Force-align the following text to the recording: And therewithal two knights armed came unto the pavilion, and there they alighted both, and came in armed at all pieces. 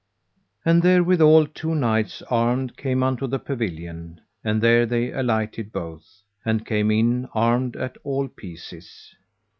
And 0.65 0.81
therewithal 0.81 1.45
two 1.53 1.75
knights 1.75 2.23
armed 2.23 2.75
came 2.75 3.03
unto 3.03 3.27
the 3.27 3.37
pavilion, 3.37 4.19
and 4.43 4.59
there 4.59 4.87
they 4.87 5.11
alighted 5.11 5.71
both, 5.71 6.23
and 6.43 6.65
came 6.65 6.89
in 6.89 7.27
armed 7.35 7.75
at 7.75 7.97
all 8.03 8.27
pieces. 8.27 9.13